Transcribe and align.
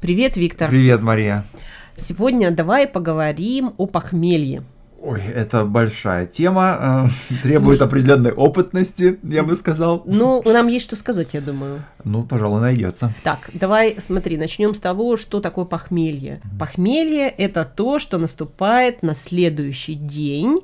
Привет, 0.00 0.38
Виктор. 0.38 0.70
Привет, 0.70 1.02
Мария. 1.02 1.44
Сегодня 1.94 2.50
давай 2.50 2.86
поговорим 2.86 3.74
о 3.76 3.86
похмелье. 3.86 4.62
Ой, 5.02 5.22
это 5.22 5.66
большая 5.66 6.24
тема, 6.24 7.10
э, 7.30 7.34
требует 7.42 7.78
Слушай, 7.78 7.88
определенной 7.88 8.32
опытности, 8.32 9.18
я 9.22 9.42
бы 9.42 9.56
сказал. 9.56 10.02
Ну, 10.06 10.42
нам 10.46 10.68
есть 10.68 10.86
что 10.86 10.96
сказать, 10.96 11.28
я 11.32 11.42
думаю. 11.42 11.84
Ну, 12.04 12.22
пожалуй, 12.22 12.62
найдется. 12.62 13.12
Так, 13.24 13.50
давай, 13.52 13.96
смотри, 13.98 14.38
начнем 14.38 14.74
с 14.74 14.80
того, 14.80 15.18
что 15.18 15.40
такое 15.40 15.66
похмелье. 15.66 16.40
Похмелье– 16.58 17.28
это 17.38 17.66
то, 17.66 17.98
что 17.98 18.16
наступает 18.16 19.02
на 19.02 19.14
следующий 19.14 19.94
день 19.94 20.60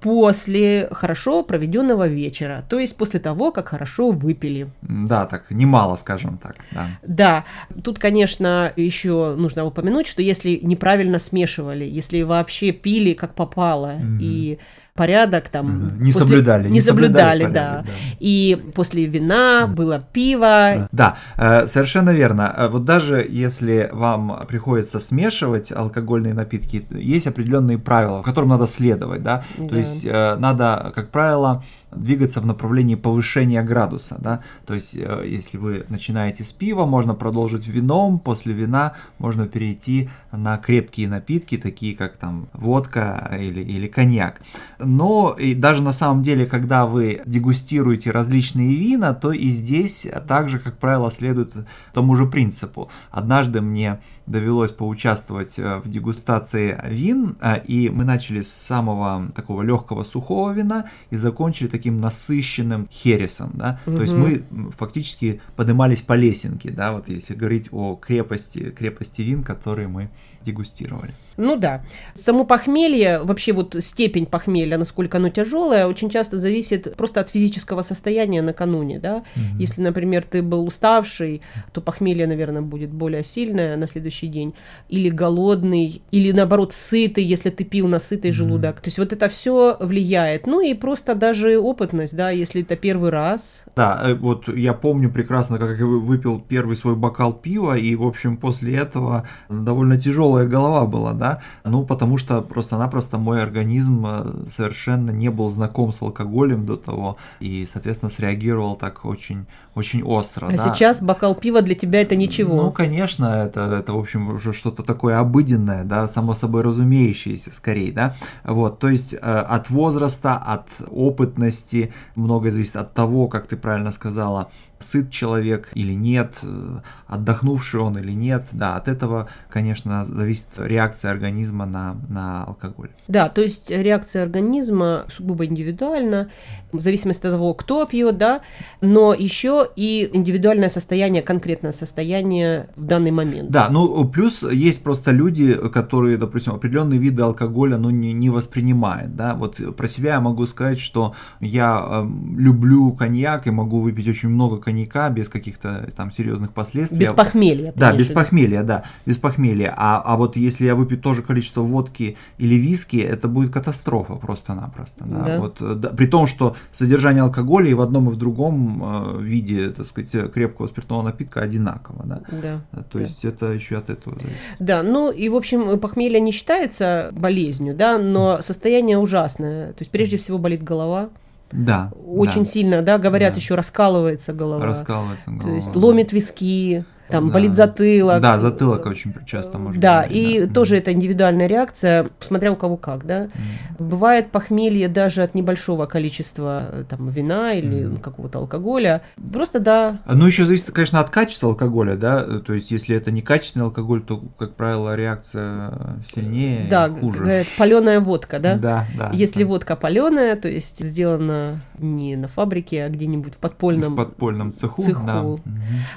после 0.00 0.88
хорошо 0.92 1.42
проведенного 1.42 2.06
вечера, 2.06 2.64
то 2.68 2.78
есть 2.78 2.96
после 2.96 3.20
того, 3.20 3.50
как 3.50 3.68
хорошо 3.68 4.10
выпили. 4.10 4.70
Да, 4.82 5.26
так 5.26 5.50
немало, 5.50 5.96
скажем 5.96 6.38
так. 6.38 6.56
Да. 6.70 6.86
да, 7.02 7.44
тут, 7.82 7.98
конечно, 7.98 8.72
еще 8.76 9.34
нужно 9.36 9.64
упомянуть, 9.64 10.06
что 10.06 10.22
если 10.22 10.60
неправильно 10.62 11.18
смешивали, 11.18 11.84
если 11.84 12.22
вообще 12.22 12.72
пили 12.72 13.14
как 13.14 13.34
попало 13.34 13.96
mm-hmm. 13.96 14.18
и 14.20 14.58
порядок 14.98 15.48
там 15.48 15.98
не 16.00 16.12
после... 16.12 16.26
соблюдали 16.26 16.68
не, 16.68 16.80
соблюдали, 16.80 17.44
порядок, 17.44 17.54
да. 17.54 17.82
да. 17.86 17.92
И 18.18 18.58
после 18.74 19.06
вина 19.06 19.66
было 19.68 20.04
пиво. 20.12 20.88
Да 20.92 21.16
э, 21.36 21.66
совершенно 21.68 22.10
верно. 22.10 22.52
Э, 22.56 22.68
вот 22.68 22.84
даже 22.84 23.24
если 23.28 23.88
вам 23.92 24.40
приходится 24.48 24.98
смешивать 24.98 25.70
алкогольные 25.72 26.34
напитки 26.34 26.84
есть 26.90 27.26
определенные 27.28 27.78
правила 27.78 28.22
которым 28.22 28.48
надо 28.50 28.66
следовать 28.66 29.22
да, 29.22 29.44
да. 29.56 29.68
то 29.68 29.76
есть 29.76 30.04
э, 30.04 30.36
надо 30.36 30.92
как 30.94 31.10
правило 31.10 31.62
двигаться 31.92 32.40
в 32.40 32.46
направлении 32.46 32.96
повышения 32.96 33.62
градуса, 33.62 34.16
да, 34.20 34.42
то 34.66 34.74
есть 34.74 34.92
если 34.92 35.56
вы 35.56 35.86
начинаете 35.88 36.44
с 36.44 36.52
пива, 36.52 36.84
можно 36.84 37.14
продолжить 37.14 37.66
вином, 37.66 38.18
после 38.18 38.52
вина 38.52 38.92
можно 39.18 39.46
перейти 39.46 40.10
на 40.30 40.58
крепкие 40.58 41.08
напитки, 41.08 41.56
такие 41.56 41.96
как 41.96 42.18
там 42.18 42.48
водка 42.52 43.34
или, 43.40 43.62
или 43.62 43.86
коньяк. 43.86 44.42
Но 44.88 45.36
и 45.38 45.54
даже 45.54 45.82
на 45.82 45.92
самом 45.92 46.22
деле, 46.22 46.46
когда 46.46 46.86
вы 46.86 47.20
дегустируете 47.26 48.10
различные 48.10 48.74
вина, 48.74 49.12
то 49.12 49.32
и 49.32 49.48
здесь 49.48 50.06
также, 50.26 50.58
как 50.58 50.78
правило, 50.78 51.10
следует 51.10 51.52
тому 51.92 52.14
же 52.14 52.24
принципу. 52.24 52.90
Однажды 53.10 53.60
мне 53.60 54.00
довелось 54.26 54.70
поучаствовать 54.70 55.58
э, 55.58 55.80
в 55.84 55.90
дегустации 55.90 56.80
вин, 56.88 57.36
э, 57.40 57.60
и 57.66 57.90
мы 57.90 58.04
начали 58.04 58.40
с 58.40 58.50
самого 58.50 59.30
такого 59.34 59.60
легкого 59.60 60.04
сухого 60.04 60.52
вина 60.52 60.86
и 61.10 61.16
закончили 61.16 61.68
таким 61.68 62.00
насыщенным 62.00 62.88
хересом, 62.90 63.50
да, 63.54 63.80
угу. 63.84 63.96
то 63.96 64.02
есть 64.02 64.14
мы 64.14 64.42
фактически 64.70 65.42
поднимались 65.54 66.00
по 66.00 66.14
лесенке, 66.14 66.70
да, 66.70 66.92
вот 66.92 67.08
если 67.10 67.34
говорить 67.34 67.68
о 67.72 67.94
крепости, 67.96 68.70
крепости 68.70 69.20
вин, 69.20 69.42
которые 69.42 69.88
мы 69.88 70.08
дегустировали. 70.48 71.14
Ну 71.38 71.56
да. 71.56 71.82
Само 72.14 72.44
похмелье, 72.44 73.20
вообще 73.22 73.52
вот 73.52 73.76
степень 73.78 74.26
похмелья, 74.26 74.76
насколько 74.76 75.18
оно 75.18 75.28
тяжелое, 75.28 75.86
очень 75.86 76.10
часто 76.10 76.36
зависит 76.36 76.96
просто 76.96 77.20
от 77.20 77.30
физического 77.30 77.82
состояния 77.82 78.42
накануне, 78.42 78.98
да. 78.98 79.22
Угу. 79.36 79.60
Если, 79.60 79.80
например, 79.80 80.24
ты 80.24 80.42
был 80.42 80.66
уставший, 80.66 81.40
то 81.72 81.80
похмелье, 81.80 82.26
наверное, 82.26 82.62
будет 82.62 82.90
более 82.90 83.22
сильное 83.22 83.76
на 83.76 83.86
следующий 83.86 84.26
день. 84.26 84.52
Или 84.88 85.10
голодный, 85.10 86.02
или 86.10 86.32
наоборот 86.32 86.74
сытый, 86.74 87.22
если 87.22 87.50
ты 87.50 87.62
пил 87.62 87.86
на 87.86 88.00
сытый 88.00 88.30
угу. 88.30 88.36
желудок. 88.36 88.80
То 88.80 88.88
есть 88.88 88.98
вот 88.98 89.12
это 89.12 89.28
все 89.28 89.76
влияет. 89.78 90.48
Ну 90.48 90.60
и 90.60 90.74
просто 90.74 91.14
даже 91.14 91.56
опытность, 91.56 92.16
да, 92.16 92.30
если 92.30 92.62
это 92.62 92.74
первый 92.74 93.10
раз. 93.10 93.64
Да, 93.76 94.02
э, 94.04 94.14
вот 94.14 94.48
я 94.48 94.74
помню 94.74 95.08
прекрасно, 95.08 95.58
как 95.58 95.78
я 95.78 95.86
выпил 95.86 96.40
первый 96.40 96.74
свой 96.74 96.96
бокал 96.96 97.32
пива, 97.32 97.78
и, 97.78 97.94
в 97.94 98.02
общем, 98.02 98.36
после 98.36 98.76
этого 98.76 99.28
довольно 99.48 99.96
тяжелая 100.38 100.46
голова 100.46 100.86
была, 100.86 101.12
да, 101.12 101.40
ну, 101.64 101.84
потому 101.84 102.16
что 102.16 102.40
просто-напросто 102.40 103.18
мой 103.18 103.42
организм 103.42 104.06
э, 104.06 104.24
совершенно 104.48 105.10
не 105.10 105.30
был 105.30 105.50
знаком 105.50 105.92
с 105.92 106.02
алкоголем 106.02 106.66
до 106.66 106.76
того, 106.76 107.16
и, 107.40 107.66
соответственно, 107.70 108.10
среагировал 108.10 108.76
так 108.76 109.04
очень, 109.04 109.46
очень 109.74 110.02
остро. 110.02 110.46
А 110.46 110.50
да. 110.50 110.58
сейчас 110.58 111.02
бокал 111.02 111.34
пива 111.34 111.62
для 111.62 111.74
тебя 111.74 112.00
это 112.00 112.16
ничего? 112.16 112.62
Ну, 112.62 112.72
конечно, 112.72 113.26
это, 113.26 113.60
это 113.78 113.92
в 113.92 113.98
общем, 113.98 114.28
уже 114.28 114.52
что-то 114.52 114.82
такое 114.82 115.18
обыденное, 115.18 115.84
да, 115.84 116.08
само 116.08 116.34
собой 116.34 116.62
разумеющееся 116.62 117.52
скорее, 117.52 117.92
да, 117.92 118.14
вот, 118.44 118.78
то 118.78 118.88
есть 118.88 119.14
э, 119.14 119.16
от 119.16 119.70
возраста, 119.70 120.36
от 120.36 120.68
опытности, 120.90 121.92
многое 122.14 122.52
зависит 122.52 122.76
от 122.76 122.94
того, 122.94 123.28
как 123.28 123.46
ты 123.46 123.56
правильно 123.56 123.92
сказала, 123.92 124.48
сыт 124.78 125.10
человек 125.10 125.70
или 125.74 125.92
нет, 125.92 126.38
э, 126.42 126.80
отдохнувший 127.06 127.80
он 127.80 127.98
или 127.98 128.12
нет. 128.12 128.46
Да, 128.52 128.76
от 128.76 128.88
этого, 128.88 129.28
конечно, 129.50 130.04
зависит 130.04 130.27
реакция 130.56 131.10
организма 131.10 131.66
на, 131.66 131.96
на 132.08 132.44
алкоголь. 132.44 132.90
Да, 133.08 133.28
то 133.28 133.40
есть 133.40 133.70
реакция 133.70 134.22
организма 134.22 135.06
сугубо 135.08 135.46
индивидуальна, 135.46 136.30
в 136.72 136.80
зависимости 136.80 137.26
от 137.26 137.32
того, 137.32 137.54
кто 137.54 137.86
пьет, 137.86 138.18
да, 138.18 138.40
но 138.80 139.14
еще 139.14 139.68
и 139.76 140.10
индивидуальное 140.12 140.68
состояние, 140.68 141.22
конкретное 141.22 141.72
состояние 141.72 142.68
в 142.76 142.84
данный 142.84 143.10
момент. 143.10 143.50
Да, 143.50 143.68
ну 143.70 144.04
плюс 144.08 144.42
есть 144.42 144.82
просто 144.82 145.10
люди, 145.10 145.54
которые, 145.70 146.16
допустим, 146.18 146.54
определенные 146.54 146.98
виды 146.98 147.22
алкоголя, 147.22 147.78
ну, 147.78 147.90
не, 147.90 148.12
не 148.12 148.30
воспринимают, 148.30 149.16
да, 149.16 149.34
вот 149.34 149.76
про 149.76 149.88
себя 149.88 150.14
я 150.14 150.20
могу 150.20 150.46
сказать, 150.46 150.78
что 150.78 151.14
я 151.40 151.84
э, 151.86 152.06
люблю 152.36 152.92
коньяк 152.92 153.46
и 153.46 153.50
могу 153.50 153.80
выпить 153.80 154.08
очень 154.08 154.28
много 154.28 154.58
коньяка 154.58 155.08
без 155.10 155.28
каких-то 155.28 155.90
там 155.96 156.10
серьезных 156.10 156.52
последствий. 156.52 156.98
Без 156.98 157.12
похмелья. 157.12 157.72
Да, 157.74 157.92
без 157.92 158.10
похмелья, 158.10 158.62
да, 158.62 158.84
без 159.06 159.16
похмелья. 159.16 159.74
А, 159.76 160.00
а 160.08 160.16
вот 160.16 160.38
если 160.38 160.64
я 160.64 160.74
выпью 160.74 160.98
то 160.98 161.12
же 161.12 161.22
количество 161.22 161.60
водки 161.60 162.16
или 162.38 162.54
виски, 162.54 162.96
это 162.96 163.28
будет 163.28 163.52
катастрофа 163.52 164.14
просто-напросто. 164.14 165.04
Да? 165.04 165.22
Да. 165.22 165.40
Вот, 165.40 165.58
э, 165.60 165.74
да, 165.74 165.90
при 165.90 166.06
том, 166.06 166.26
что 166.26 166.56
содержание 166.72 167.22
алкоголя 167.22 167.68
и 167.68 167.74
в 167.74 167.82
одном 167.82 168.08
и 168.08 168.12
в 168.12 168.16
другом 168.16 168.82
э, 168.82 169.22
виде, 169.22 169.68
так 169.68 169.84
сказать, 169.84 170.32
крепкого 170.32 170.66
спиртного 170.66 171.02
напитка 171.02 171.42
одинаково. 171.42 172.06
Да? 172.06 172.20
Да, 172.30 172.82
то 172.84 172.96
да. 172.96 173.04
есть 173.04 173.22
это 173.26 173.52
еще 173.52 173.76
от 173.76 173.90
этого 173.90 174.14
зависит. 174.18 174.38
Да, 174.58 174.82
ну 174.82 175.10
и 175.10 175.28
в 175.28 175.36
общем 175.36 175.78
похмелье 175.78 176.20
не 176.20 176.32
считается 176.32 177.10
болезнью, 177.12 177.74
да, 177.76 177.98
но 177.98 178.40
состояние 178.40 178.96
ужасное. 178.96 179.72
То 179.74 179.82
есть 179.82 179.90
прежде 179.90 180.16
всего 180.16 180.38
болит 180.38 180.62
голова. 180.62 181.10
Да. 181.52 181.92
Очень 182.06 182.44
да. 182.44 182.50
сильно, 182.50 182.82
да, 182.82 182.96
говорят, 182.96 183.34
да. 183.34 183.40
еще 183.40 183.56
раскалывается 183.56 184.32
голова. 184.32 184.64
Раскалывается 184.64 185.30
голова. 185.30 185.42
То 185.42 185.54
есть 185.54 185.76
ломит 185.76 186.12
виски 186.12 186.86
там 187.08 187.28
да. 187.28 187.34
болит 187.34 187.56
затылок. 187.56 188.20
Да, 188.20 188.38
затылок 188.38 188.86
очень 188.86 189.14
часто 189.26 189.58
может 189.58 189.80
Да, 189.80 190.02
болеть, 190.02 190.16
и 190.16 190.46
да. 190.46 190.54
тоже 190.54 190.76
это 190.76 190.92
индивидуальная 190.92 191.46
реакция, 191.46 192.08
смотря 192.20 192.52
у 192.52 192.56
кого 192.56 192.76
как, 192.76 193.06
да. 193.06 193.24
Mm. 193.24 193.30
Бывает 193.78 194.30
похмелье 194.30 194.88
даже 194.88 195.22
от 195.22 195.34
небольшого 195.34 195.86
количества 195.86 196.62
э, 196.70 196.84
там 196.88 197.08
вина 197.08 197.52
или 197.52 197.86
mm. 197.86 198.00
какого-то 198.00 198.38
алкоголя. 198.38 199.02
Просто 199.32 199.60
да. 199.60 199.98
Ну, 200.06 200.26
еще 200.26 200.44
зависит, 200.44 200.70
конечно, 200.70 201.00
от 201.00 201.10
качества 201.10 201.50
алкоголя, 201.50 201.96
да. 201.96 202.40
То 202.40 202.54
есть, 202.54 202.70
если 202.70 202.96
это 202.96 203.10
некачественный 203.10 203.66
алкоголь, 203.66 204.02
то, 204.02 204.22
как 204.38 204.54
правило, 204.54 204.94
реакция 204.94 205.72
сильнее, 206.14 206.68
да, 206.68 206.88
хуже. 206.88 207.18
Говорят, 207.18 207.46
паленая 207.56 208.00
водка, 208.00 208.38
да? 208.38 208.56
Да, 208.58 208.86
да. 208.96 209.10
Если 209.12 209.42
да. 209.42 209.48
водка 209.48 209.76
паленая, 209.76 210.36
то 210.36 210.48
есть 210.48 210.78
сделана 210.84 211.62
не 211.78 212.16
на 212.16 212.28
фабрике, 212.28 212.84
а 212.84 212.88
где-нибудь 212.88 213.34
в 213.34 213.38
подпольном, 213.38 213.94
в 213.94 213.96
подпольном 213.96 214.52
цеху, 214.52 214.82
цеху. 214.82 215.40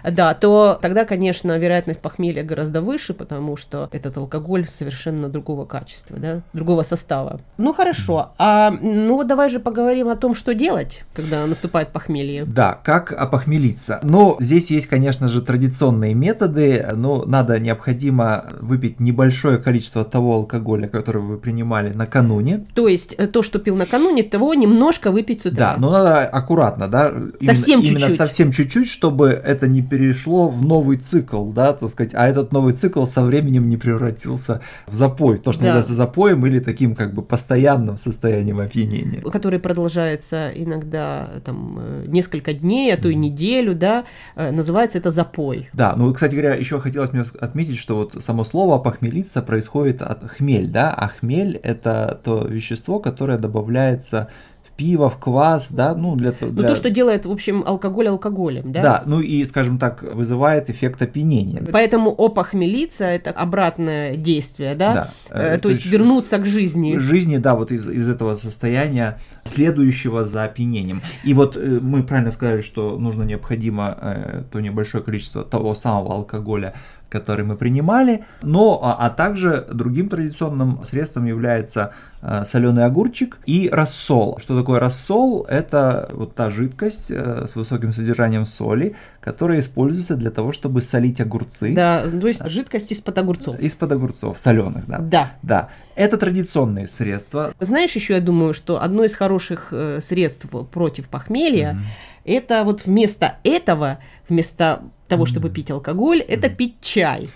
Да. 0.04 0.12
Да, 0.12 0.34
то 0.34 0.80
тогда 0.82 1.01
тогда, 1.02 1.06
конечно, 1.06 1.58
вероятность 1.58 2.00
похмелья 2.00 2.44
гораздо 2.44 2.82
выше, 2.82 3.14
потому 3.14 3.58
что 3.58 3.90
этот 3.92 4.18
алкоголь 4.18 4.68
совершенно 4.72 5.30
другого 5.30 5.66
качества, 5.66 6.18
да, 6.20 6.42
другого 6.54 6.84
состава. 6.84 7.40
Ну 7.58 7.74
хорошо, 7.74 8.32
а 8.38 8.72
ну 8.72 9.16
вот 9.16 9.28
давай 9.28 9.50
же 9.50 9.60
поговорим 9.60 10.10
о 10.10 10.16
том, 10.16 10.36
что 10.36 10.54
делать, 10.54 11.04
когда 11.14 11.46
наступает 11.48 11.90
похмелье. 11.90 12.46
Да, 12.46 12.80
как 12.84 13.12
опохмелиться. 13.14 14.00
Ну, 14.04 14.38
здесь 14.40 14.72
есть, 14.72 14.88
конечно 14.88 15.28
же, 15.28 15.42
традиционные 15.42 16.14
методы, 16.14 16.86
но 16.96 17.26
надо 17.26 17.60
необходимо 17.60 18.46
выпить 18.60 19.00
небольшое 19.00 19.58
количество 19.58 20.04
того 20.04 20.36
алкоголя, 20.36 20.88
который 20.88 21.22
вы 21.22 21.38
принимали 21.38 21.94
накануне. 21.94 22.66
То 22.76 22.88
есть 22.88 23.16
э, 23.18 23.28
то, 23.28 23.42
что 23.42 23.60
пил 23.60 23.76
накануне, 23.76 24.24
того 24.24 24.54
немножко 24.54 25.12
выпить 25.12 25.42
с 25.42 25.46
утра. 25.46 25.74
Да, 25.74 25.76
но 25.78 25.90
надо 25.92 26.26
аккуратно, 26.26 26.88
да. 26.88 27.12
Совсем 27.42 27.82
чуть-чуть. 27.82 28.02
Именно 28.02 28.16
совсем 28.16 28.52
чуть-чуть, 28.52 28.90
чтобы 28.90 29.30
это 29.30 29.68
не 29.68 29.82
перешло 29.82 30.48
в 30.48 30.64
новый 30.64 30.91
новый 30.92 30.98
цикл, 30.98 31.52
да, 31.52 31.74
так 31.74 31.90
сказать, 31.90 32.14
а 32.16 32.28
этот 32.28 32.52
новый 32.52 32.74
цикл 32.74 33.06
со 33.06 33.24
временем 33.24 33.70
не 33.70 33.78
превратился 33.78 34.62
в 34.88 34.96
запой, 34.96 35.38
то, 35.38 35.52
что 35.52 35.62
да. 35.62 35.68
называется 35.68 35.94
запоем 35.94 36.46
или 36.46 36.60
таким 36.60 36.96
как 36.96 37.14
бы 37.14 37.22
постоянным 37.22 37.98
состоянием 37.98 38.60
опьянения. 38.60 39.22
Который 39.22 39.60
продолжается 39.60 40.52
иногда 40.54 41.30
там 41.46 41.78
э, 41.80 42.06
несколько 42.08 42.54
дней, 42.54 42.94
а 42.94 42.98
то 42.98 43.08
и 43.08 43.16
неделю, 43.16 43.74
да, 43.76 44.04
э, 44.36 44.52
называется 44.52 44.98
это 44.98 45.12
запой. 45.12 45.70
Да, 45.74 45.96
ну, 45.96 46.14
кстати 46.14 46.36
говоря, 46.36 46.56
еще 46.56 46.80
хотелось 46.80 47.14
мне 47.14 47.24
отметить, 47.40 47.78
что 47.78 47.96
вот 47.96 48.24
само 48.24 48.44
слово 48.44 48.78
похмелиться 48.80 49.42
происходит 49.42 50.02
от 50.02 50.30
хмель, 50.32 50.70
да, 50.70 50.94
а 50.94 51.08
хмель 51.08 51.60
это 51.64 52.20
то 52.24 52.46
вещество, 52.48 53.00
которое 53.00 53.38
добавляется 53.38 54.28
пиво, 54.76 55.10
в 55.10 55.18
квас, 55.18 55.72
да, 55.72 55.96
ну 55.96 56.16
для, 56.16 56.32
для... 56.32 56.48
Ну 56.50 56.64
то, 56.64 56.76
что 56.76 56.90
делает, 56.90 57.26
в 57.26 57.32
общем, 57.32 57.64
алкоголь 57.66 58.08
алкоголем, 58.08 58.72
да? 58.72 58.82
Да, 58.82 59.04
ну 59.06 59.20
и, 59.20 59.46
скажем 59.46 59.78
так, 59.78 60.02
вызывает 60.02 60.70
эффект 60.70 61.02
опьянения. 61.02 61.62
Поэтому 61.72 62.14
опохмелиться– 62.18 63.06
это 63.06 63.32
обратное 63.32 64.16
действие, 64.16 64.76
да? 64.76 64.94
Да. 64.94 65.12
Э, 65.30 65.56
то, 65.56 65.64
то 65.64 65.70
есть, 65.70 65.82
есть 65.82 65.94
вернуться 65.94 66.38
к 66.38 66.46
жизни. 66.46 66.98
Жизни, 66.98 67.38
да, 67.38 67.56
вот 67.56 67.72
из, 67.72 67.88
из 67.88 68.10
этого 68.10 68.36
состояния, 68.36 69.20
следующего 69.44 70.24
за 70.24 70.46
опьянением. 70.46 71.02
И 71.24 71.34
вот 71.34 71.58
э, 71.58 71.80
мы 71.82 72.04
правильно 72.04 72.32
сказали, 72.32 72.62
что 72.62 72.98
нужно 72.98 73.24
необходимо 73.24 73.98
э, 74.02 74.44
то 74.52 74.60
небольшое 74.60 75.04
количество 75.04 75.44
того 75.44 75.76
самого 75.76 76.16
алкоголя, 76.16 76.74
который 77.12 77.44
мы 77.44 77.58
принимали, 77.58 78.24
но 78.42 78.80
а, 78.82 79.06
а 79.06 79.10
также 79.10 79.68
другим 79.72 80.08
традиционным 80.08 80.86
средством 80.86 81.26
является 81.26 81.92
э, 82.22 82.44
соленый 82.46 82.86
огурчик 82.86 83.38
и 83.46 83.70
рассол. 83.70 84.40
Что 84.42 84.58
такое 84.58 84.80
рассол? 84.80 85.46
Это 85.50 86.10
вот 86.14 86.36
та 86.36 86.50
жидкость 86.50 87.12
э, 87.12 87.48
с 87.48 87.56
высоким 87.56 87.92
содержанием 87.92 88.46
соли, 88.46 88.96
которая 89.20 89.60
используется 89.60 90.16
для 90.16 90.32
того, 90.32 90.54
чтобы 90.54 90.82
солить 90.82 91.20
огурцы. 91.20 91.74
Да, 91.76 92.02
то 92.10 92.28
есть 92.28 92.50
жидкость 92.50 92.94
из-под 92.94 93.18
огурцов. 93.18 93.60
Из-под 93.60 93.92
огурцов, 93.92 94.40
соленых, 94.40 94.88
да. 94.88 95.00
Да. 95.00 95.32
Да. 95.44 95.70
Это 95.96 96.18
традиционные 96.18 96.88
средства. 96.88 97.54
Знаешь, 97.60 97.92
еще 97.92 98.14
я 98.14 98.22
думаю, 98.22 98.54
что 98.54 98.82
одно 98.82 99.04
из 99.04 99.16
хороших 99.16 99.74
э, 99.74 100.00
средств 100.02 100.46
против 100.72 101.10
похмелья 101.10 101.74
mm-hmm. 101.74 102.38
это 102.38 102.64
вот 102.64 102.86
вместо 102.86 103.36
этого, 103.44 104.00
вместо 104.30 104.82
того, 105.12 105.26
чтобы 105.26 105.50
пить 105.50 105.72
алкоголь, 105.72 106.22
это 106.22 106.50
пить 106.50 106.76
чай. 106.82 107.30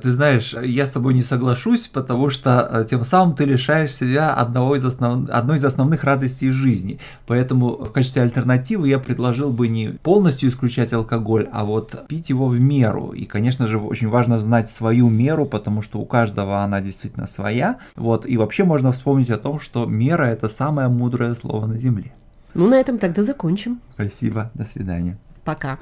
Ты 0.00 0.10
знаешь, 0.10 0.54
я 0.54 0.86
с 0.86 0.90
тобой 0.90 1.12
не 1.12 1.22
соглашусь, 1.22 1.86
потому 1.86 2.30
что 2.30 2.66
э, 2.72 2.86
тем 2.88 3.04
самым 3.04 3.36
ты 3.36 3.44
лишаешь 3.44 3.94
себя 3.94 4.32
одного 4.32 4.74
из 4.74 4.84
основ... 4.86 5.28
одной 5.30 5.58
из 5.58 5.64
основных 5.64 6.02
радостей 6.04 6.50
жизни. 6.50 6.98
Поэтому 7.26 7.76
в 7.76 7.92
качестве 7.92 8.22
альтернативы 8.22 8.88
я 8.88 8.98
предложил 8.98 9.52
бы 9.52 9.68
не 9.68 9.90
полностью 10.02 10.48
исключать 10.48 10.94
алкоголь, 10.94 11.46
а 11.52 11.66
вот 11.66 12.06
пить 12.08 12.30
его 12.30 12.48
в 12.48 12.58
меру. 12.58 13.10
И, 13.10 13.26
конечно 13.26 13.66
же, 13.66 13.78
очень 13.78 14.08
важно 14.08 14.38
знать 14.38 14.70
свою 14.70 15.10
меру, 15.10 15.44
потому 15.44 15.82
что 15.82 16.00
у 16.00 16.06
каждого 16.06 16.62
она 16.62 16.80
действительно 16.80 17.26
своя. 17.26 17.76
Вот. 17.94 18.24
И 18.26 18.38
вообще 18.38 18.64
можно 18.64 18.92
вспомнить 18.92 19.28
о 19.28 19.36
том, 19.36 19.60
что 19.60 19.84
мера– 19.84 20.24
это 20.32 20.48
самое 20.48 20.88
мудрое 20.88 21.34
слово 21.34 21.66
на 21.66 21.78
Земле. 21.78 22.12
Ну, 22.54 22.66
на 22.66 22.76
этом 22.80 22.96
тогда 22.96 23.24
закончим. 23.24 23.80
Спасибо, 23.92 24.50
до 24.54 24.64
свидания. 24.64 25.18
Пока. 25.44 25.78